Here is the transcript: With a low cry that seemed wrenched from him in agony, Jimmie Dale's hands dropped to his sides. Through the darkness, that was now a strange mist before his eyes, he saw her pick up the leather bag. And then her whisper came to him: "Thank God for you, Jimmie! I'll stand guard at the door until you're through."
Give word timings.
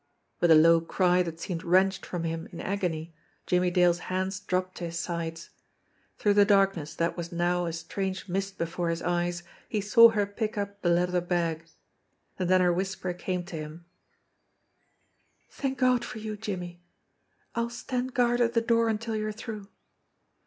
With 0.39 0.49
a 0.49 0.55
low 0.55 0.81
cry 0.81 1.21
that 1.21 1.39
seemed 1.39 1.63
wrenched 1.63 2.07
from 2.07 2.23
him 2.23 2.47
in 2.51 2.59
agony, 2.59 3.13
Jimmie 3.45 3.69
Dale's 3.69 3.99
hands 4.09 4.39
dropped 4.39 4.77
to 4.77 4.85
his 4.85 4.97
sides. 4.97 5.51
Through 6.17 6.33
the 6.33 6.43
darkness, 6.43 6.95
that 6.95 7.15
was 7.15 7.31
now 7.31 7.67
a 7.67 7.71
strange 7.73 8.27
mist 8.27 8.57
before 8.57 8.89
his 8.89 9.03
eyes, 9.03 9.43
he 9.69 9.79
saw 9.79 10.09
her 10.09 10.25
pick 10.25 10.57
up 10.57 10.81
the 10.81 10.89
leather 10.89 11.21
bag. 11.21 11.67
And 12.39 12.49
then 12.49 12.61
her 12.61 12.73
whisper 12.73 13.13
came 13.13 13.43
to 13.43 13.55
him: 13.55 13.85
"Thank 15.51 15.77
God 15.77 16.03
for 16.03 16.17
you, 16.17 16.35
Jimmie! 16.35 16.81
I'll 17.53 17.69
stand 17.69 18.15
guard 18.15 18.41
at 18.41 18.53
the 18.53 18.59
door 18.61 18.89
until 18.89 19.15
you're 19.15 19.31
through." 19.31 19.67